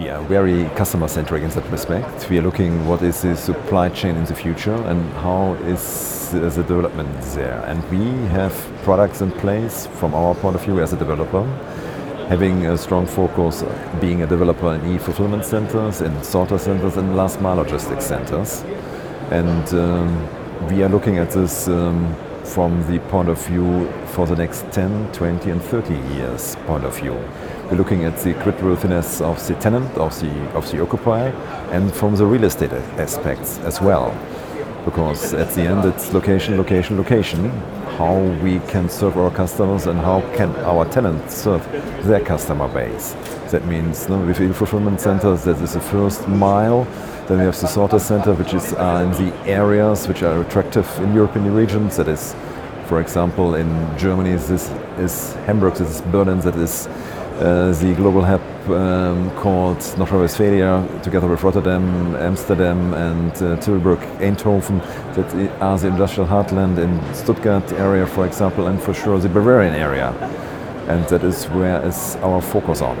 we 0.00 0.08
are 0.08 0.22
very 0.22 0.64
customer 0.76 1.08
centric 1.08 1.42
in 1.42 1.50
that 1.50 1.70
respect. 1.70 2.30
We 2.30 2.38
are 2.38 2.42
looking 2.42 2.86
what 2.86 3.02
is 3.02 3.20
the 3.20 3.36
supply 3.36 3.90
chain 3.90 4.16
in 4.16 4.24
the 4.24 4.34
future 4.34 4.74
and 4.74 5.12
how 5.24 5.54
is 5.66 6.30
the 6.30 6.62
development 6.62 7.20
there. 7.34 7.62
And 7.66 7.78
we 7.90 8.06
have 8.28 8.54
products 8.82 9.20
in 9.20 9.30
place 9.30 9.86
from 9.98 10.14
our 10.14 10.34
point 10.34 10.56
of 10.56 10.64
view 10.64 10.80
as 10.80 10.94
a 10.94 10.96
developer, 10.96 11.44
having 12.28 12.66
a 12.66 12.78
strong 12.78 13.06
focus 13.06 13.62
being 14.00 14.22
a 14.22 14.26
developer 14.26 14.72
in 14.74 14.94
e-fulfillment 14.94 15.44
centers, 15.44 16.00
in 16.00 16.24
sorter 16.24 16.58
centers, 16.58 16.96
and 16.96 17.14
last 17.14 17.42
mile 17.42 17.56
logistics 17.56 18.06
centers. 18.06 18.62
And 19.30 19.68
um, 19.74 20.68
we 20.68 20.82
are 20.82 20.88
looking 20.88 21.18
at 21.18 21.30
this 21.30 21.68
um, 21.68 22.16
from 22.50 22.84
the 22.90 22.98
point 23.10 23.28
of 23.28 23.38
view 23.46 23.88
for 24.06 24.26
the 24.26 24.34
next 24.34 24.64
10, 24.72 25.12
20, 25.12 25.50
and 25.50 25.62
30 25.62 25.94
years 26.14 26.56
point 26.66 26.84
of 26.84 26.96
view. 26.98 27.14
We're 27.70 27.76
looking 27.76 28.04
at 28.04 28.18
the 28.18 28.34
creditworthiness 28.34 29.20
of 29.20 29.46
the 29.46 29.54
tenant, 29.54 29.96
of 29.96 30.18
the, 30.20 30.32
of 30.56 30.68
the 30.70 30.82
occupier, 30.82 31.30
and 31.70 31.92
from 31.92 32.16
the 32.16 32.26
real 32.26 32.42
estate 32.42 32.72
aspects 32.98 33.58
as 33.58 33.80
well. 33.80 34.10
Because 34.84 35.32
at 35.32 35.50
the 35.54 35.62
end 35.62 35.84
it's 35.84 36.12
location, 36.12 36.56
location, 36.56 36.96
location, 36.96 37.52
how 38.00 38.18
we 38.42 38.58
can 38.60 38.88
serve 38.88 39.18
our 39.18 39.30
customers 39.30 39.86
and 39.86 39.98
how 39.98 40.22
can 40.34 40.48
our 40.64 40.86
tenants 40.86 41.34
serve 41.36 41.62
their 42.06 42.20
customer 42.20 42.66
base. 42.68 43.12
That 43.50 43.66
means 43.66 44.08
no, 44.08 44.18
with 44.24 44.38
the 44.38 44.54
fulfillment 44.54 45.02
centers, 45.02 45.44
that 45.44 45.60
is 45.60 45.74
the 45.74 45.82
first 45.82 46.26
mile. 46.26 46.84
Then 47.26 47.40
we 47.40 47.44
have 47.44 47.60
the 47.60 47.68
sorter 47.68 47.98
center, 47.98 48.32
which 48.32 48.54
is 48.54 48.72
uh, 48.72 49.04
in 49.04 49.10
the 49.22 49.34
areas 49.44 50.08
which 50.08 50.22
are 50.22 50.40
attractive 50.40 50.88
in 51.00 51.12
European 51.12 51.52
regions. 51.54 51.98
That 51.98 52.08
is, 52.08 52.34
for 52.86 53.02
example, 53.02 53.54
in 53.54 53.68
Germany, 53.98 54.30
this 54.30 54.70
is 54.98 55.34
Hamburg, 55.44 55.74
this 55.74 55.96
is 55.96 56.00
Berlin, 56.00 56.40
that 56.40 56.56
is 56.56 56.88
uh, 57.40 57.72
the 57.72 57.94
global 57.94 58.22
hub 58.22 58.40
um, 58.70 59.30
called 59.36 59.78
North 59.96 60.10
Rhine-Westphalia, 60.10 61.00
together 61.02 61.26
with 61.26 61.42
Rotterdam, 61.42 62.14
Amsterdam, 62.16 62.94
and 62.94 63.32
uh, 63.32 63.56
Tilburg, 63.56 64.00
Eindhoven, 64.18 64.80
that 65.14 65.60
are 65.60 65.78
the 65.78 65.88
industrial 65.88 66.28
heartland 66.28 66.78
in 66.78 67.14
Stuttgart 67.14 67.72
area, 67.72 68.06
for 68.06 68.26
example, 68.26 68.66
and 68.66 68.80
for 68.80 68.92
sure 68.92 69.18
the 69.18 69.28
Bavarian 69.28 69.74
area. 69.74 70.10
And 70.88 71.04
that 71.08 71.24
is 71.24 71.46
where 71.46 71.84
is 71.86 72.16
our 72.16 72.42
focus 72.42 72.82
on. 72.82 72.96